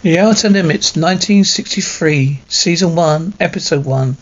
[0.00, 4.16] The Outer Limits, 1963, Season 1, Episode 1.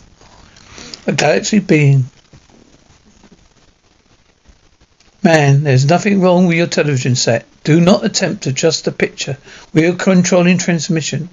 [1.06, 2.06] A Galaxy Being.
[5.22, 7.44] Man, there's nothing wrong with your television set.
[7.62, 9.37] Do not attempt to adjust the picture.
[9.74, 11.28] We are controlling transmission.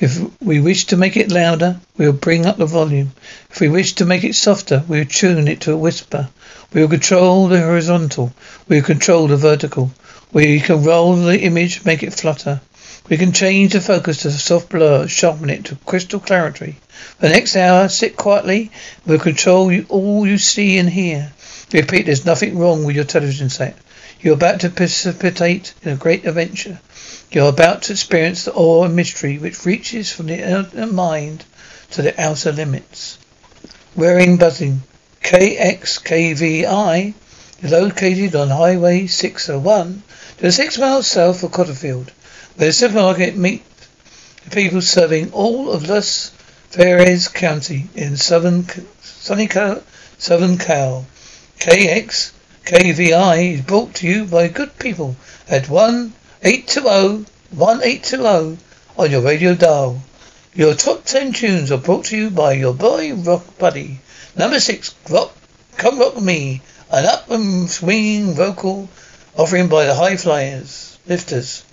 [0.00, 3.12] If we wish to make it louder, we will bring up the volume.
[3.52, 6.30] If we wish to make it softer, we will tune it to a whisper.
[6.72, 8.32] We will control the horizontal.
[8.66, 9.92] We will control the vertical.
[10.32, 12.60] We can roll the image, make it flutter.
[13.06, 16.76] We can change the focus to soft blur, sharpen it to crystal clarity.
[17.18, 18.70] For the next hour, sit quietly.
[19.04, 21.32] We'll control you, all you see and hear.
[21.70, 23.76] Repeat, there's nothing wrong with your television set.
[24.20, 26.80] You're about to precipitate in a great adventure.
[27.30, 31.44] You're about to experience the awe and mystery which reaches from the inner mind
[31.90, 33.18] to the outer limits.
[33.94, 34.82] Wearing buzzing.
[35.22, 37.12] KXKVI
[37.60, 40.02] is located on Highway 601
[40.40, 42.08] just six oh miles south of Cotterfield
[42.56, 43.64] the supermarket meets
[44.44, 46.30] the people serving all of Los
[46.70, 48.64] Verdes County in southern
[49.02, 49.48] sunny
[50.18, 51.04] southern Cal.
[51.58, 52.30] KX
[52.64, 55.16] KVI is brought to you by good people
[55.48, 58.58] at 1820 1820
[58.96, 60.00] on your radio dial.
[60.54, 63.98] Your top 10 tunes are brought to you by your boy Rock Buddy.
[64.36, 65.36] Number 6, Rock,
[65.76, 68.88] Come Rock Me, an up and swinging vocal
[69.36, 71.64] offering by the High Flyers, Lifters.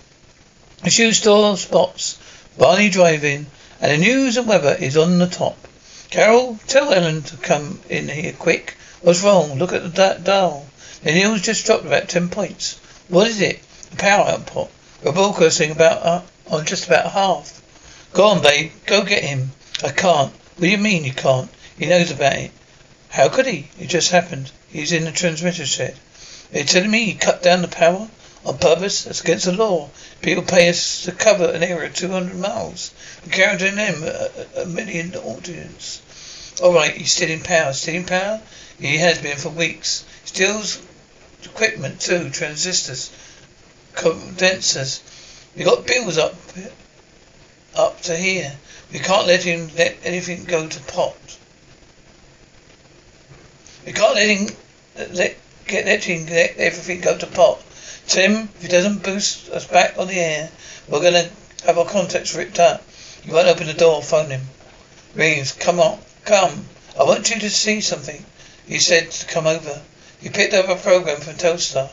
[0.84, 2.18] A shoe store spots
[2.58, 3.46] Barney driving,
[3.80, 5.68] and the news and weather is on the top.
[6.10, 8.76] Carol, tell Ellen to come in here quick.
[9.02, 9.60] What's wrong?
[9.60, 10.66] Look at the dial.
[11.04, 12.80] The news just dropped about ten points.
[13.10, 13.60] What is it?
[14.00, 14.72] Power output.
[15.04, 17.62] We're broadcasting about uh, on just about half.
[18.14, 18.72] Go on, babe.
[18.88, 19.52] Go get him.
[19.84, 20.34] I can't.
[20.34, 21.52] What do you mean you can't?
[21.78, 22.52] He knows about it.
[23.10, 23.70] How could he?
[23.80, 24.52] It just happened.
[24.68, 25.96] He's in the transmitter shed.
[26.56, 28.08] Are telling me he cut down the power?
[28.46, 29.04] On purpose?
[29.04, 29.90] That's against the law.
[30.22, 32.92] People pay us to cover an area of 200 miles.
[33.26, 36.02] We're guaranteeing them a, a million audience.
[36.62, 37.74] All right, he's stealing power.
[37.74, 38.42] Stealing power?
[38.80, 40.06] He has been for weeks.
[40.26, 40.82] Steals
[41.44, 43.12] equipment too, transistors,
[43.94, 45.02] condensers.
[45.56, 46.36] We got bills up
[47.76, 48.58] up to here.
[48.92, 51.38] We can't let him let anything go to pot.
[53.86, 54.48] We can't let him
[55.14, 55.38] let
[55.68, 57.64] get let him let everything go to pot.
[58.12, 60.50] Tim, if he doesn't boost us back on the air,
[60.90, 61.30] we're gonna
[61.66, 62.84] have our contacts ripped up.
[63.24, 64.50] You won't open the door, phone him.
[65.16, 66.68] Reeves, come on, come.
[67.00, 68.26] I want you to see something.
[68.68, 69.82] He said to come over.
[70.20, 71.90] He picked up a program from Telstar.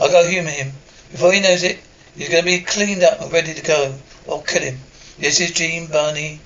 [0.00, 0.72] I'll go humour him.
[1.10, 1.80] Before he knows it,
[2.16, 3.98] he's gonna be cleaned up and ready to go.
[4.28, 4.80] I'll kill him.
[5.18, 6.38] This is Gene Barney,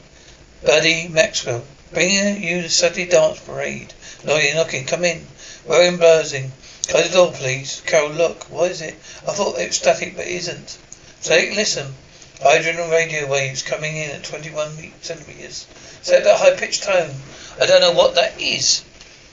[0.64, 3.92] Buddy Maxwell, bringing you the Saturday dance parade.
[4.24, 5.26] Lawyer knocking, come in.
[5.66, 6.52] We're in buzzing.
[6.88, 7.82] Close the door, please.
[7.86, 8.44] Carol, look.
[8.44, 8.94] What is it?
[9.26, 10.78] I thought it was static, but it isn't.
[11.20, 11.94] Say, listen.
[12.42, 15.66] Hydrogen radio waves coming in at 21 centimeters.
[16.02, 17.14] Set that high-pitched tone.
[17.60, 18.82] I don't know what that is.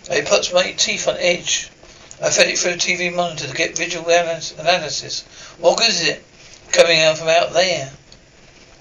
[0.09, 1.69] It puts my teeth on edge.
[2.21, 5.21] I fed it through the TV monitor to get visual analysis.
[5.59, 6.23] What good is it?
[6.71, 7.91] Coming out from out there.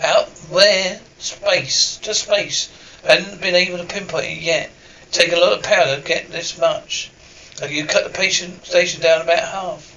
[0.01, 1.01] Out there?
[1.19, 1.99] Space.
[1.99, 2.69] Just space.
[3.09, 4.71] I hadn't been able to pinpoint it yet.
[5.13, 7.11] Take a lot of power to get this much.
[7.65, 9.97] You cut the patient station down about half.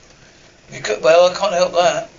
[0.71, 2.09] You could, well, I can't help that.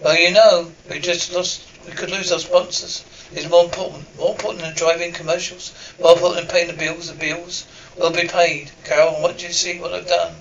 [0.00, 3.04] Well, you know, we just lost, we could lose our sponsors.
[3.32, 7.08] It's more important, more important than driving commercials, more important than paying the bills.
[7.08, 7.64] The bills
[7.96, 8.70] will be paid.
[8.84, 10.34] Carol, what do you see what I've done?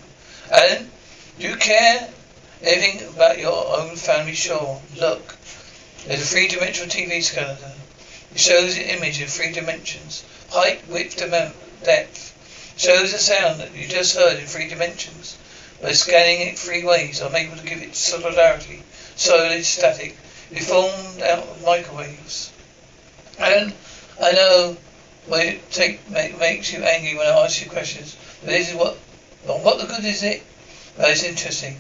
[0.52, 0.92] Alan,
[1.40, 2.10] do you care
[2.62, 4.34] anything about your own family?
[4.34, 4.82] Sure.
[4.98, 5.38] Look,
[6.06, 7.58] there's a three-dimensional TV scanner.
[8.34, 11.16] It shows the image in three dimensions: height, width,
[11.84, 12.34] depth.
[12.82, 15.38] Shows the sound that you just heard in three dimensions.
[15.84, 18.82] By scanning it three ways, I'm able to give it solidarity,
[19.16, 20.18] solid, static,
[20.52, 22.52] deformed out of microwaves.
[23.38, 23.76] And
[24.20, 24.78] I know
[25.28, 28.76] when it take, make, makes you angry when I ask you questions, but this is
[28.76, 28.98] what,
[29.46, 30.42] well, what the good is it?
[30.98, 31.78] It's interesting.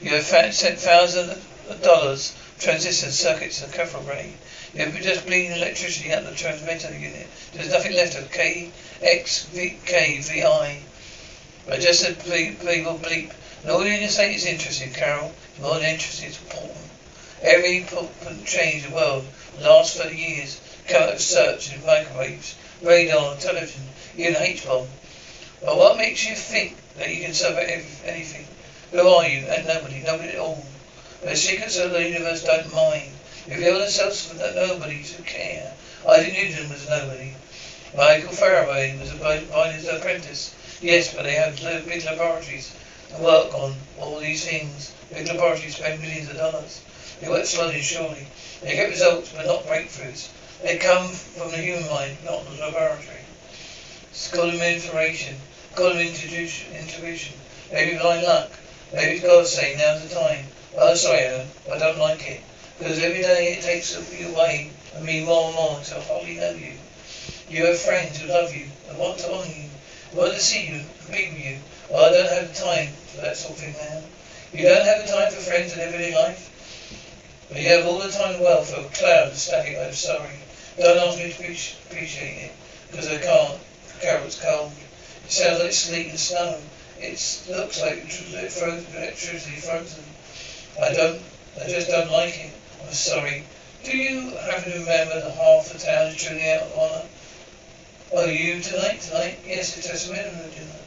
[0.00, 0.22] You have
[0.54, 4.32] sent thousands of dollars, transistors, circuits, and cathode ray.
[4.74, 7.26] You have just bleeding electricity out the transmitter unit.
[7.52, 8.70] There's nothing left of K
[9.00, 10.80] XVKVI.
[11.70, 13.32] I just said bleep, bleep.
[13.62, 15.32] And all you can say is interesting, Carol.
[15.60, 16.78] More than interesting, it's important.
[17.42, 19.26] Every important change in the world
[19.60, 23.82] last 30 years come out of search in microwaves, radar, television,
[24.16, 24.86] even H-bomb.
[25.64, 28.46] But what makes you think that you can solve anything?
[28.92, 29.46] Who are you?
[29.46, 30.64] And nobody, nobody at all.
[31.22, 33.12] The secrets of the universe don't mind.
[33.48, 35.72] Reveal themselves for nobodies who care.
[36.08, 37.35] Isaac Newton was nobody.
[37.96, 40.54] Michael Faraday was a Viner's apprentice.
[40.82, 42.70] Yes, but they have big laboratories.
[43.10, 44.92] and work on all these things.
[45.10, 46.82] Big laboratories spend millions of dollars.
[47.20, 48.26] They work slowly surely.
[48.60, 50.28] They get results, but not breakthroughs.
[50.62, 53.24] They come from the human mind, not the laboratory.
[54.10, 55.36] It's information,
[55.74, 57.32] got them intuition.
[57.72, 58.50] Maybe blind luck.
[58.92, 60.44] Maybe God saying now's the time.
[60.76, 62.42] Oh, sorry, Alan, I don't like it.
[62.78, 66.34] Because every day it takes you away and me more and more until I hardly
[66.34, 66.75] know you.
[67.48, 69.70] You have friends who love you and want to honour you,
[70.12, 70.82] want to see you,
[71.12, 71.56] be with you.
[71.88, 74.02] Well, I don't have the time for that sort of thing now.
[74.52, 76.50] You don't have the time for friends in everyday life.
[77.48, 79.78] But you have all the time the world for a cloud of static.
[79.78, 80.40] I'm sorry.
[80.76, 81.34] Don't ask me to
[81.88, 82.52] appreciate it,
[82.90, 83.60] because I can't.
[84.00, 84.72] Carol's cold.
[85.24, 86.58] It sounds like sleet and snow.
[86.98, 90.04] It looks like it's electricity frozen.
[90.82, 91.22] I don't,
[91.62, 92.52] I just don't like it.
[92.84, 93.44] I'm sorry.
[93.84, 97.02] Do you happen to remember that half the town is truly out of honour?
[98.12, 99.00] Oh, you tonight?
[99.00, 99.40] Tonight?
[99.44, 100.78] Yes, it's a minimum dinner.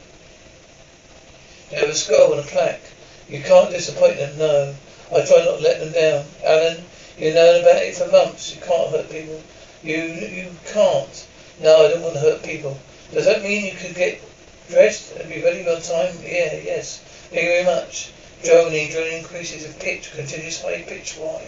[1.68, 2.80] They have a skull and a plaque.
[3.28, 4.74] You can't disappoint them, no.
[5.12, 6.24] I try not to let them down.
[6.42, 6.82] Alan,
[7.18, 8.54] you know about it for months.
[8.54, 9.42] You can't hurt people.
[9.82, 11.26] You you can't.
[11.60, 12.78] No, I don't want to hurt people.
[13.12, 14.22] Does that mean you could get
[14.70, 16.16] dressed and be ready on time?
[16.22, 17.00] Yeah, yes.
[17.28, 18.12] Thank you very much.
[18.42, 21.44] Droning, droning increases of pitch, continuous high pitch whine.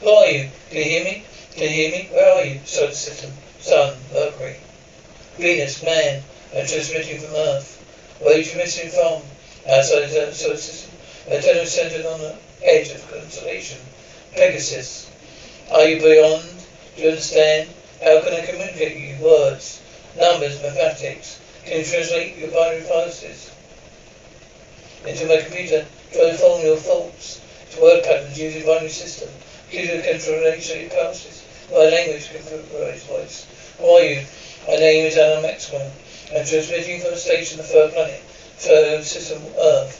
[0.00, 0.50] Who are you?
[0.70, 1.24] Can you hear me?
[1.52, 2.08] Can you hear me?
[2.10, 2.60] Where are you?
[2.64, 3.30] Solar system.
[3.60, 4.56] Sun, Mercury.
[5.38, 6.22] Venus, man,
[6.54, 7.78] and transmitting from Earth.
[8.20, 9.22] Where you transmitting from?
[9.68, 10.90] Outside the solar uh, system.
[11.30, 13.78] Antenna centered on the edge of constellation.
[14.32, 15.10] Pegasus.
[15.70, 16.44] Are you beyond?
[16.96, 17.70] Do you understand?
[18.02, 19.24] How can I communicate you?
[19.24, 19.80] Words,
[20.16, 21.40] numbers, mathematics.
[21.64, 23.50] Can you translate your binary policies
[25.06, 25.86] into my computer?
[26.12, 27.40] Try to form your thoughts
[27.70, 29.30] to word patterns using binary system.
[29.70, 31.42] Computer can translate your policies.
[31.70, 33.46] My language computerized voice.
[33.78, 34.26] Who are you?
[34.64, 35.90] My name is Alan Maxwell.
[36.30, 38.20] I'm transmitting from a station on the third planet,
[38.58, 39.98] third system Earth.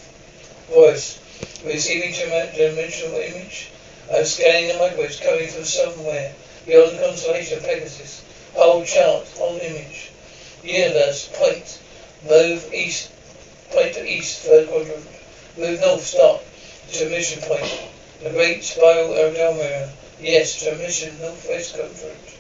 [0.71, 1.19] Voice.
[1.65, 3.73] Receiving dimensional image.
[4.15, 6.33] I'm scanning the microwaves coming from somewhere
[6.65, 8.25] beyond the constellation of Pegasus.
[8.55, 10.13] Hold chart, hold image.
[10.63, 11.81] Universe, point.
[12.29, 13.11] Move east,
[13.73, 15.09] point to east, third quadrant.
[15.59, 16.41] Move north, stop.
[16.93, 17.81] Transmission point.
[18.23, 19.93] The great spiral Andromeda.
[20.21, 22.39] Yes, transmission northwest quadrant.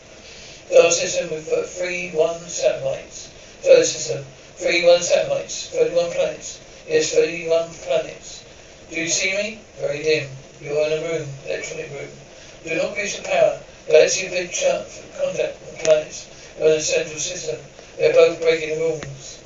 [0.72, 3.28] Solar system with three one satellites.
[3.60, 4.24] Solar system,
[4.56, 6.60] three one satellites, thirty-one planets.
[6.88, 8.42] Yes, thirty-one planets.
[8.88, 9.60] Do you see me?
[9.76, 10.30] Very dim.
[10.62, 12.08] You are in a room, electronic room.
[12.64, 13.60] Do not use the power.
[13.86, 14.88] Galaxy big chart
[15.20, 16.54] contact with the planets.
[16.56, 17.60] You are in the central system.
[17.98, 19.44] They're both breaking the rules.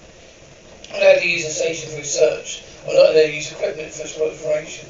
[0.95, 2.63] Allowed to use a station for research.
[2.87, 4.89] I'm not allowed to use equipment for exploration.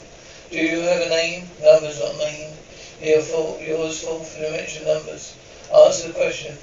[0.51, 1.49] Do you have a name?
[1.63, 2.53] Numbers, not name.
[3.01, 5.35] Your full, yours fourth dimension numbers.
[5.75, 6.57] Answer the question.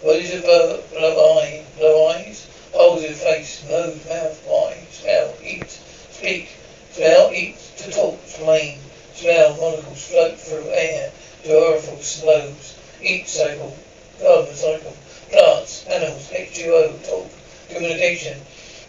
[0.00, 1.64] What is a blow, blow eye?
[1.76, 2.46] Blow eyes?
[2.72, 5.68] Holes in face, nose, mouth, eye, smell, eat,
[6.12, 6.48] speak.
[6.92, 8.78] Smell, eat, to talk, explain.
[9.14, 11.10] Smell, molecules float through air
[11.42, 12.76] to aerophil slopes.
[13.02, 13.76] Eat cycle,
[14.20, 14.96] carbon cycle.
[15.30, 17.30] Plants, animals, H2O, talk,
[17.68, 18.38] communication.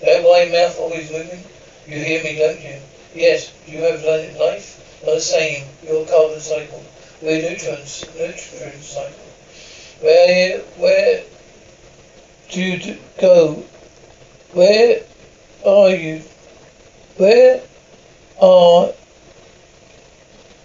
[0.02, 1.44] That why mouth always moving?
[1.88, 2.80] You hear me, don't you?
[3.16, 5.02] Yes, you have life.
[5.04, 5.66] Not the same.
[5.82, 6.86] Your carbon cycle.
[7.22, 9.29] We're neutrons, neutron cycle.
[10.02, 11.24] Where, where
[12.50, 13.64] do you go?
[14.54, 15.02] Where
[15.66, 16.22] are you?
[17.18, 17.62] Where
[18.42, 18.94] are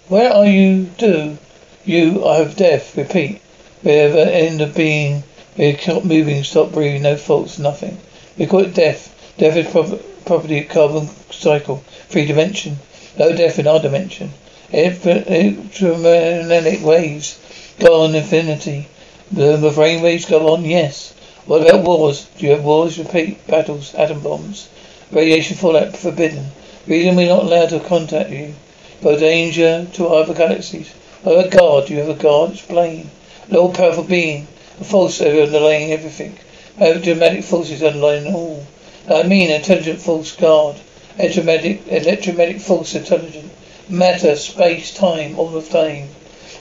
[0.07, 1.37] where are you do?
[1.83, 3.41] You I have death, repeat.
[3.83, 5.23] An end of being
[5.57, 7.97] we stop moving, stop breathing, no faults, nothing.
[8.37, 9.11] We call it death.
[9.37, 12.77] Death is pro- property of carbon cycle, three dimension.
[13.17, 14.31] No death in our dimension.
[14.71, 17.39] Electromagnetic waves
[17.79, 18.87] go on infinity.
[19.31, 21.13] The brain waves go on, yes.
[21.47, 22.27] What about wars?
[22.37, 22.99] Do you have wars?
[22.99, 23.47] Repeat.
[23.47, 24.69] Battles, atom bombs.
[25.11, 26.51] Radiation fallout forbidden.
[26.85, 28.53] Reason we're not allowed to contact you.
[29.01, 30.93] For danger to other galaxies.
[31.25, 31.87] Oh, a God.
[31.87, 32.53] Do you have a God.
[32.53, 33.09] Explain.
[33.49, 34.47] An all-powerful being.
[34.79, 36.37] A force underlying everything.
[36.77, 38.65] Have dramatic forces underlying all.
[39.09, 40.79] I mean intelligent force God.
[41.17, 43.51] Electromagnetic, electromagnetic force intelligent.
[43.89, 46.09] Matter, space, time, all the same.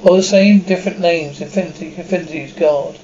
[0.02, 1.40] All the same, different names.
[1.40, 2.98] Infinity, infinity is God.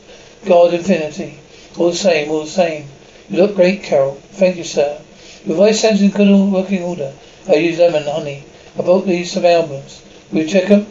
[0.45, 1.39] God, infinity.
[1.79, 2.89] All the same, all the same.
[3.29, 4.21] You look great, Carol.
[4.33, 5.01] Thank you, sir.
[5.45, 7.13] Your voice sounds in good working order.
[7.49, 8.45] I use lemon honey.
[8.79, 10.03] I bought these some albums.
[10.33, 10.87] Will you check them?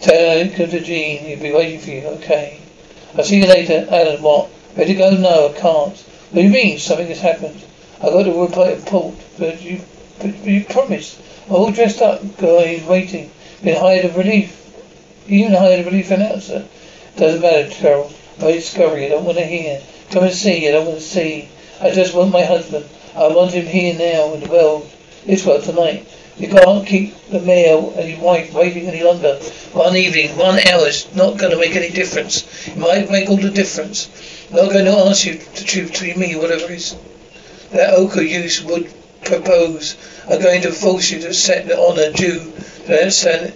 [0.00, 1.18] Tell him to Jean.
[1.18, 2.06] He'll be waiting for you.
[2.18, 2.60] Okay.
[3.16, 3.86] I'll see you later.
[3.90, 4.50] Alan, what?
[4.76, 5.10] Ready to go?
[5.10, 5.96] No, I can't.
[5.96, 6.78] What do you mean?
[6.78, 7.62] Something has happened.
[8.02, 9.80] I got to report, but you,
[10.20, 11.18] but you promised.
[11.46, 12.20] I'm all dressed up.
[12.36, 13.30] Guy, he's waiting.
[13.62, 14.65] Been hired of relief.
[15.26, 16.68] You even hired a relief it.
[17.16, 18.12] Doesn't matter, Carol.
[18.40, 19.06] My discovery.
[19.06, 19.80] I don't want to hear.
[20.10, 20.68] Come and see.
[20.68, 21.48] I don't want to see.
[21.80, 22.86] I just want my husband.
[23.14, 24.90] I want him here now in the world.
[25.24, 26.06] This world tonight.
[26.38, 29.38] You can't keep the mayor and your wife waiting any longer.
[29.72, 32.68] One evening, one hour is not going to make any difference.
[32.68, 34.08] It might make all the difference.
[34.50, 36.94] I'm not going to ask you to choose between me, whatever is
[37.72, 38.92] that ochre use would
[39.24, 39.96] propose.
[40.28, 42.52] I'm going to force you to accept the honour due
[42.86, 43.52] to an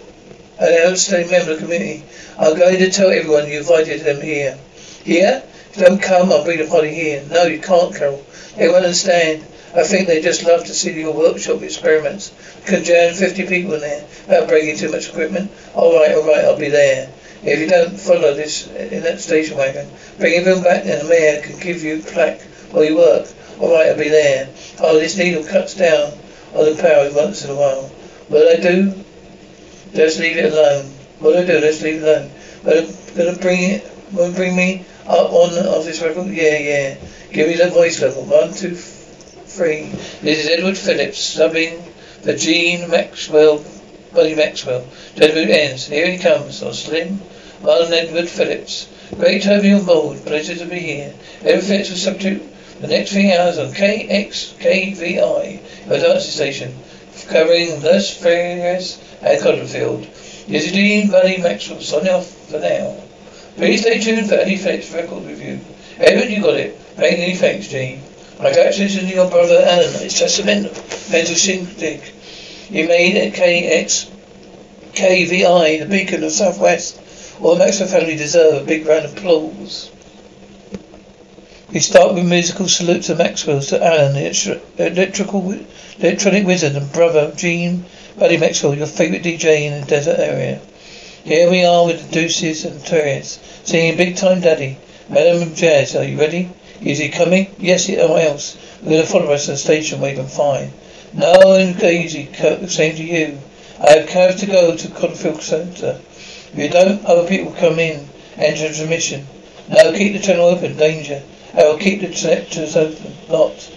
[0.60, 2.04] outstanding, an outstanding member of the community.
[2.38, 4.58] I'm going to tell everyone you invited them here.
[5.04, 5.42] Here?
[5.70, 7.24] If you don't come, I'll bring the party here.
[7.30, 8.24] No, you can't, Carol.
[8.56, 9.44] They won't understand.
[9.74, 12.32] I think they just love to see your workshop experiments.
[12.66, 15.50] Can jam 50 people in there without breaking too much equipment.
[15.74, 17.08] All right, all right, I'll be there.
[17.42, 19.88] If you don't follow this in that station wagon,
[20.18, 23.28] bring everyone back and the mayor can give you plaque while you work.
[23.60, 24.48] All right, I'll be there.
[24.80, 26.12] Oh, this needle cuts down
[26.52, 27.88] on the power once in a while.
[28.28, 29.04] What I do?
[29.94, 30.86] Just leave it alone.
[31.18, 31.60] What I do?
[31.60, 32.30] Just leave it alone.
[32.64, 33.90] But I'm gonna bring it.
[34.12, 36.28] Will bring me up on of this record?
[36.28, 36.96] Yeah, yeah.
[37.32, 38.24] Give me the voice level.
[38.24, 39.90] One, two, three.
[40.22, 41.82] This is Edward Phillips subbing
[42.22, 43.64] for Gene Maxwell,
[44.12, 44.84] Buddy Maxwell.
[45.16, 45.86] Debut ends.
[45.86, 47.20] Here he comes on Slim.
[47.62, 48.88] Marlon Edward Phillips.
[49.16, 50.24] Great to have you on board.
[50.24, 51.12] Pleasure to be here.
[51.42, 52.42] Phillips will substitute
[52.80, 56.74] the next three hours on KXKVI, your dancing station,
[57.24, 60.02] covering Las Vegas and Cottonfield.
[60.46, 62.96] This is Gene Buddy Maxwell signing off for now.
[63.56, 65.60] Please stay tuned for any Phillips record review.
[65.98, 66.78] Edward, you got it.
[66.98, 68.02] Many thanks, Gene.
[68.36, 70.02] Congratulations to your brother Alan.
[70.02, 72.00] It's just a mental, shindig.
[72.70, 74.10] You made it KX
[74.92, 77.00] KVI, the beacon of Southwest.
[77.40, 79.90] All the Maxwell family deserve a big round of applause.
[81.72, 85.54] We start with musical salute to Maxwell, to Alan, the electrical,
[86.00, 87.84] electronic wizard and brother Gene,
[88.18, 90.60] Buddy Maxwell, your favourite DJ in the desert area.
[91.22, 94.78] Here we are with the Deuces and Terriers, singing Big Time Daddy.
[95.08, 96.50] Madam and Jazz, are you ready?
[96.80, 97.54] Is he coming?
[97.56, 98.58] Yes, he, or else.
[98.82, 100.72] We're going to follow us to the station where you can find.
[101.12, 102.28] No, easy,
[102.66, 103.38] same to you.
[103.80, 106.00] I have cabs to go to Cottonfield Centre.
[106.52, 108.08] If you don't, other people come in.
[108.36, 109.24] Enter the mission.
[109.68, 110.76] No, keep the tunnel open.
[110.76, 111.22] Danger.
[111.52, 113.12] I will keep the sectors open.
[113.28, 113.70] Locked.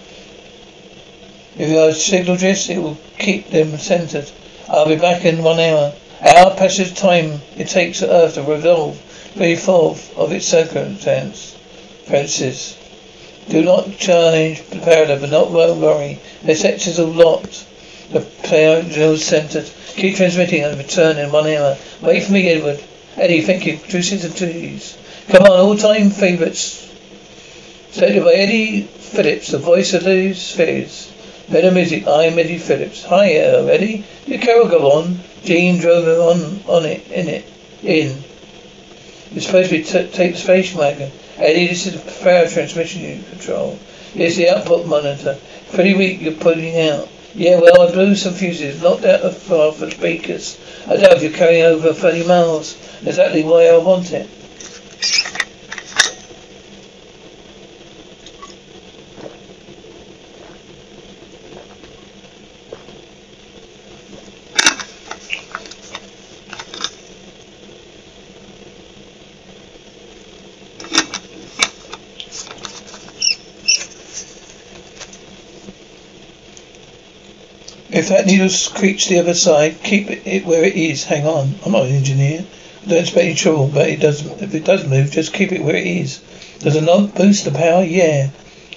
[1.56, 4.30] If you are signal it will keep them centered.
[4.68, 5.92] I'll be back in one hour.
[6.20, 9.00] Our passage time it takes the Earth to revolve
[9.34, 11.56] very forth of its circumstance.
[12.06, 12.78] Francis.
[13.48, 16.18] Do not change the paradigm, but not worry.
[16.44, 17.66] The sectors are locked.
[18.10, 19.68] The player is centered.
[19.96, 21.76] Keep transmitting and return in one hour.
[22.00, 22.82] Wait for me, Edward.
[23.16, 23.76] Eddie, thank you.
[23.76, 24.96] Two Juices and trees.
[25.28, 26.93] Come on, all-time favourites.
[27.94, 31.12] Stated by Eddie Phillips, the voice of the spheres.
[31.48, 32.08] Better music.
[32.08, 33.04] I'm Eddie Phillips.
[33.04, 34.02] Hi, uh, Eddie.
[34.26, 35.20] Did Carol go on?
[35.44, 37.44] Gene drove him on, on it, in it,
[37.84, 38.24] in.
[39.30, 41.12] You're supposed to be t- take the station wagon.
[41.36, 43.78] Eddie, this is the power transmission control.
[44.16, 45.38] It's the output monitor.
[45.72, 47.08] Pretty weak you're putting out.
[47.36, 50.58] Yeah, well, I blew some fuses, knocked out the far for speakers.
[50.88, 52.74] I doubt if you're carrying over 30 miles.
[53.06, 54.28] Exactly why I want it.
[77.96, 81.04] If that needle creeps the other side, keep it where it is.
[81.04, 81.54] Hang on.
[81.64, 82.44] I'm not an engineer.
[82.82, 84.42] I don't expect any trouble, but it doesn't.
[84.42, 86.18] If it does move, just keep it where it is.
[86.58, 87.84] Does it not boost the power?
[87.84, 88.30] Yeah.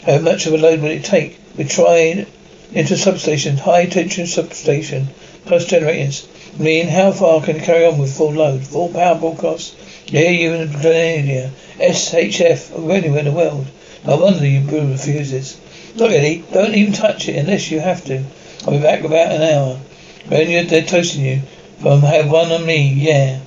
[0.06, 1.40] How much of a load will it take?
[1.58, 2.28] We tried
[2.72, 5.08] into substation, high tension substation,
[5.48, 6.28] plus generators.
[6.60, 8.68] Mean, how far can it carry on with full load?
[8.68, 9.74] Full power broadcast?
[10.06, 11.50] Yeah, you in Grenadier.
[11.80, 13.66] SHF, anywhere in the world.
[14.06, 15.60] No wonder you blew the fuses.
[15.96, 18.24] Look, Eddie, don't even touch it unless you have to.
[18.68, 19.80] I'll be back about an hour.
[20.28, 21.42] When you're they're toasting you.
[21.80, 23.40] From have one on me, yeah.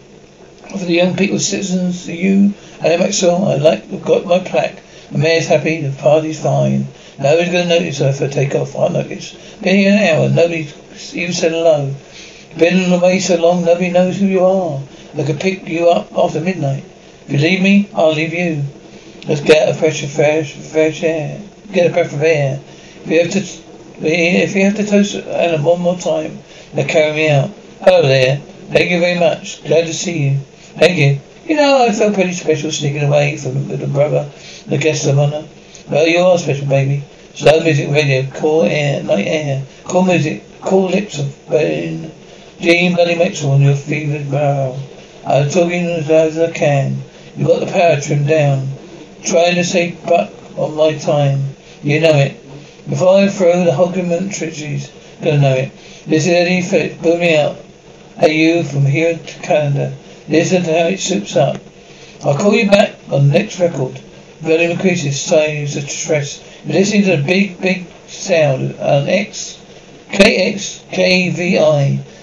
[0.71, 4.81] For the young people, citizens, you, and Maxwell, I like I've got my plaque.
[5.13, 6.87] The mayor's happy, the party's fine.
[7.19, 8.75] Nobody's gonna notice if I take off.
[8.75, 9.33] I notice.
[9.61, 10.73] Been here an hour, nobody
[11.13, 11.95] even said hello.
[12.57, 14.81] Been away so long, nobody knows who you are.
[15.19, 16.85] I could pick you up after midnight.
[17.27, 18.65] If you leave me, I'll leave you.
[19.29, 21.43] Let's get a fresh, fresh, fresh air.
[21.73, 22.59] Get a breath of air.
[23.05, 23.70] If you have to
[24.03, 26.39] if you have to toast Alan one more time,
[26.75, 27.51] then carry me out.
[27.81, 28.39] Hello there.
[28.73, 29.63] Thank you very much.
[29.65, 30.39] Glad to see you.
[30.79, 31.21] Thank you.
[31.47, 34.31] You know, I felt pretty special sneaking away from the brother,
[34.67, 35.45] the guest of honor.
[35.91, 37.03] Well, you are special, baby.
[37.35, 42.13] Slow music radio, cool air, night air, cool music, cool lips of burn.
[42.61, 44.79] Gene Buddy Maxwell on your fevered brow.
[45.27, 46.99] I'm talking as loud as I can.
[47.37, 48.69] You've got the power trimmed down.
[49.25, 51.57] Trying to save buck on my time.
[51.83, 52.40] You know it.
[52.89, 54.91] Before I throw the argument treaties,
[55.23, 55.71] gonna know it.
[56.07, 57.59] This is Eddie Phillips, booming out.
[58.19, 59.93] Hey you, from here to Canada.
[60.31, 61.61] Listen to how it soups up.
[62.25, 63.99] I'll call you back on the next record.
[64.41, 66.43] Volume increases, size of stress.
[66.65, 69.59] You're listening to the big, big sound on X.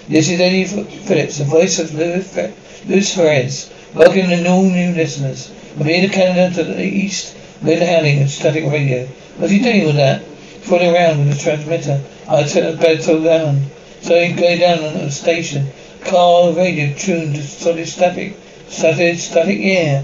[0.10, 3.70] This is Eddie Phillips, the voice of Luis Perez.
[3.94, 5.52] Welcome to all new listeners.
[5.78, 9.06] From here to Canada to the east, we're Howling and Static Radio.
[9.38, 10.24] What's he doing with that?
[10.68, 12.02] Fooling around with the transmitter.
[12.28, 13.68] I tell the bed to down.
[14.02, 15.68] So he'd go down on the station.
[16.04, 18.38] Car radio tuned to solid static.
[18.68, 20.02] Static, static, yeah.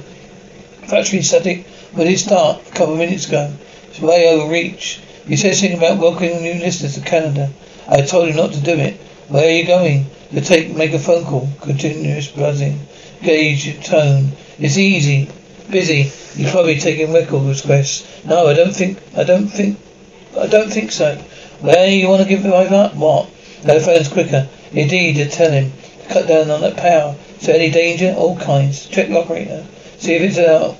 [0.87, 1.67] Factory static.
[1.91, 2.65] When it start?
[2.65, 3.53] A couple of minutes ago.
[3.89, 5.01] It's way over reach.
[5.27, 7.51] He said something about welcoming new listeners to Canada.
[7.89, 8.93] I told him not to do it.
[9.27, 10.05] Where are you going?
[10.31, 11.49] To take, make a phone call.
[11.59, 12.79] Continuous buzzing.
[13.21, 14.31] Gauge your tone.
[14.57, 15.29] It's easy.
[15.69, 16.09] Busy.
[16.41, 18.25] You're probably taking record requests.
[18.25, 19.77] No, I don't think, I don't think,
[20.37, 21.15] I don't think so.
[21.61, 22.95] Where you want to give it up?
[22.95, 23.29] What?
[23.61, 24.49] Telephone's quicker.
[24.71, 25.71] Indeed, to tell him.
[26.01, 27.15] To cut down on that power.
[27.41, 28.13] There any danger?
[28.17, 28.87] All kinds.
[28.87, 29.65] Check the operator.
[29.97, 30.77] See if it's out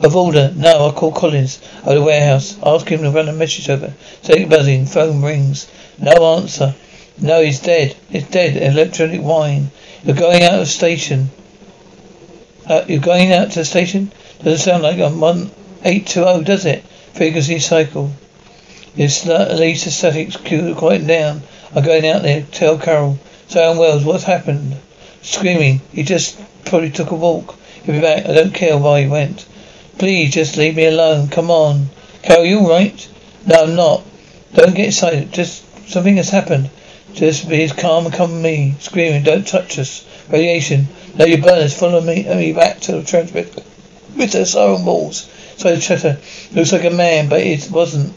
[0.00, 0.52] of order.
[0.56, 2.58] No, I'll call Collins of the warehouse.
[2.64, 3.92] Ask him to run a message over.
[4.22, 4.86] Say buzzing.
[4.86, 5.70] Phone rings.
[5.98, 6.74] No answer.
[7.20, 7.96] No, he's dead.
[8.08, 8.56] He's dead.
[8.56, 9.70] Electronic wine.
[10.04, 11.30] You're going out of station.
[12.66, 14.10] Uh, you're going out to the station?
[14.42, 15.50] Doesn't sound like a one
[15.84, 16.82] eight two oh, does it?
[17.12, 18.12] Frequency cycle.
[19.00, 21.42] It's Lisa statics quite down.
[21.72, 22.42] I'm going out there.
[22.50, 23.20] Tell Carol.
[23.46, 24.76] Sound Wells, what's happened?
[25.22, 25.82] Screaming.
[25.92, 27.54] He just probably took a walk.
[27.84, 28.26] He'll be back.
[28.26, 29.46] I don't care why he went.
[29.98, 31.28] Please, just leave me alone.
[31.28, 31.90] Come on.
[32.22, 33.08] Carol, you alright?
[33.46, 34.02] No, I'm not.
[34.52, 35.32] Don't get excited.
[35.32, 36.68] Just something has happened.
[37.12, 38.74] Just be as calm and come with me.
[38.80, 40.04] Screaming, don't touch us.
[40.28, 40.88] Radiation.
[41.14, 41.78] Now you burners.
[41.78, 43.62] Follow me, and me back to the transmitter.
[44.16, 45.30] With the siren balls.
[45.56, 46.18] So the chatter.
[46.52, 48.12] Looks like a man, but it wasn't.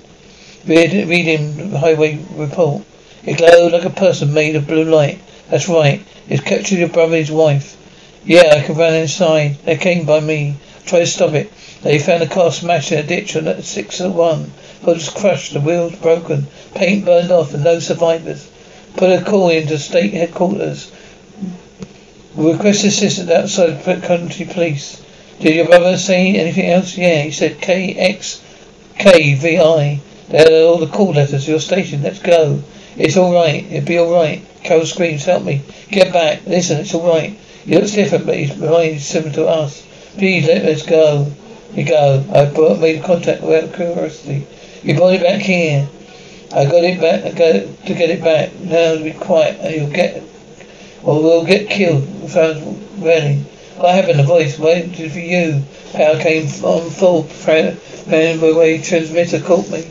[0.65, 2.83] Read, reading the highway report.
[3.23, 5.19] It glowed like a person made of blue light.
[5.49, 6.03] That's right.
[6.29, 7.75] It's captured your brother's wife.
[8.23, 9.57] Yeah, I can run inside.
[9.65, 10.57] They came by me.
[10.85, 11.51] Try to stop it.
[11.81, 14.51] They found a car smashed in a ditch on that 601.
[14.83, 18.47] was crushed, the wheels broken, paint burned off, and no survivors.
[18.95, 20.91] Put a call into state headquarters.
[22.35, 25.01] Request assistance outside country police.
[25.39, 26.95] Did your brother say anything else?
[26.97, 27.59] Yeah, he said
[30.31, 30.47] KXKVI.
[30.47, 32.03] They're all the call letters to your station.
[32.03, 32.61] Let's go.
[32.95, 33.63] It's all right.
[33.71, 34.41] It'll be all right.
[34.63, 35.61] Carol screams, help me.
[35.89, 36.45] Get back.
[36.45, 37.31] Listen, it's all right.
[37.65, 39.85] He looks different, but he's behind similar to us.
[40.17, 41.31] Please let us go.
[41.73, 42.25] You go.
[42.33, 44.47] I brought, made contact without curiosity.
[44.83, 45.87] You brought it back here.
[46.53, 47.25] I got it back.
[47.25, 48.53] I got to get it back.
[48.59, 50.23] Now be quiet, and you'll get,
[51.03, 52.03] or we'll get killed.
[52.29, 52.61] Sounds
[52.99, 53.37] really.
[53.77, 54.19] What happened?
[54.19, 55.63] The voice waited for you.
[55.93, 57.23] Power came on full.
[57.23, 59.89] Found my way transmitter caught me.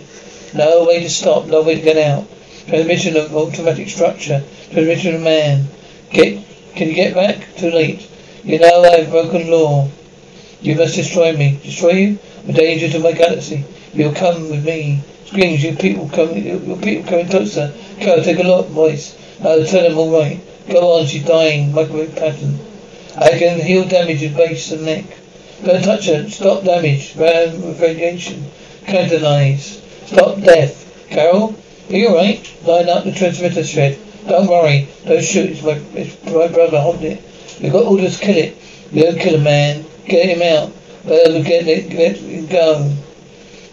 [0.55, 1.47] No way to stop.
[1.47, 2.27] No way to get out.
[2.67, 4.43] Transmission of automatic structure.
[4.73, 5.67] Transmission of man.
[6.11, 6.45] Get.
[6.75, 7.57] Can you get back?
[7.57, 8.09] Too late.
[8.45, 9.89] You know I've broken law.
[10.63, 11.59] You must destroy me.
[11.63, 12.19] Destroy you?
[12.49, 13.65] A danger to my galaxy.
[13.93, 15.01] You'll come with me.
[15.27, 17.73] Screams, you people coming, your people coming closer.
[18.01, 19.17] Go, take a look, voice.
[19.43, 20.41] No, tell them all right.
[20.69, 21.73] Go on, she's dying.
[21.73, 22.59] Microwave pattern.
[23.17, 25.05] I can heal damage in base and neck.
[25.65, 26.29] Don't touch her.
[26.29, 27.15] Stop damage.
[27.17, 28.45] Ram radiation.
[28.87, 29.81] Catalyze.
[30.11, 31.07] Stop death.
[31.09, 31.55] Carol,
[31.89, 32.67] are you alright?
[32.67, 33.97] Line up the transmitter shed.
[34.27, 34.89] Don't worry.
[35.07, 35.51] Don't shoot.
[35.51, 36.81] It's my, it's my brother.
[36.81, 37.23] Hold it.
[37.63, 38.57] We've got orders to kill it.
[38.91, 39.85] You don't kill a man.
[40.07, 40.73] Get him out.
[41.07, 42.93] Better get it, let him go.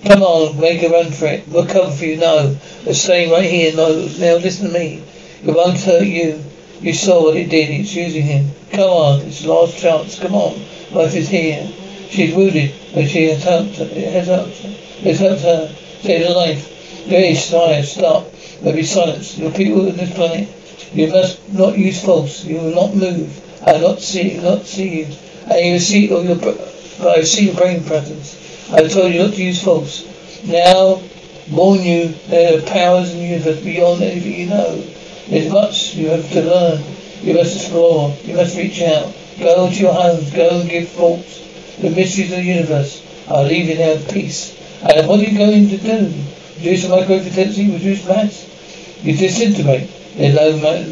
[0.05, 1.47] Come on, make a run for it.
[1.47, 2.55] We'll cover for you, no.
[2.85, 4.07] We're staying right here, no.
[4.19, 5.03] Now listen to me.
[5.43, 6.43] It won't hurt you.
[6.81, 7.71] You saw what it did.
[7.71, 8.51] It's using him.
[8.71, 10.19] Come on, it's the last chance.
[10.19, 10.61] Come on.
[10.91, 11.67] Life is here.
[12.11, 14.69] She's wounded, but she has helped It has helped her.
[14.69, 15.86] It has helped her.
[16.07, 17.03] Save her life.
[17.09, 18.31] Very sire, stop.
[18.61, 19.37] There be silence.
[19.37, 20.47] Your people on this planet.
[20.93, 22.45] You must not use false.
[22.45, 23.43] You will not move.
[23.67, 25.07] I will not see not see you.
[25.47, 26.57] I will see all your but
[27.01, 28.37] I see your brain patterns.
[28.71, 30.05] I told you not to use false.
[30.45, 31.01] Now,
[31.51, 34.81] warn you, there are powers in the universe beyond anything you know.
[35.27, 36.83] There's much you have to learn.
[37.21, 38.15] You must explore.
[38.23, 39.13] You must reach out.
[39.39, 40.31] Go to your homes.
[40.31, 41.41] Go and give thoughts
[41.81, 43.03] the mysteries of the universe.
[43.29, 44.53] You there in peace.
[44.81, 46.13] And what are you going to do?
[46.57, 47.71] Reduce the microwave intensity?
[47.71, 48.45] Reduce mass?
[49.03, 49.89] You disintegrate.
[50.15, 50.83] There's no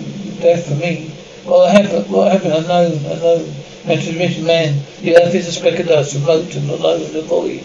[0.42, 1.10] death for me.
[1.44, 2.10] What happened?
[2.10, 2.54] What happened?
[2.54, 2.94] Unknown.
[3.06, 3.56] Unknown
[3.88, 4.82] and transmission man.
[5.02, 7.62] The earth is a speck of dust, remote and alone in the void.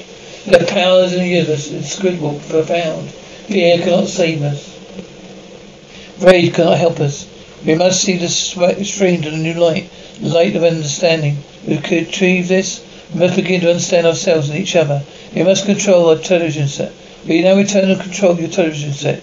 [0.47, 3.09] The powers in the universe inscrutable, profound.
[3.11, 4.77] Fear cannot save us.
[6.21, 7.27] Rage cannot help us.
[7.65, 11.39] We must see the stream to the new light, the light of understanding.
[11.67, 12.85] We could achieve this.
[13.13, 15.03] We must begin to understand ourselves and each other.
[15.35, 16.93] We must control our television set.
[17.27, 19.23] We now return and control your television set.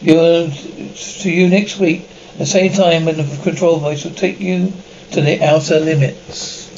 [0.00, 4.12] You will to you next week, at the same time when the control voice will
[4.12, 4.72] take you
[5.12, 6.68] to the outer limits.